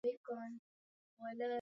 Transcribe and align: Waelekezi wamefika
Waelekezi 0.03 0.25
wamefika 1.19 1.49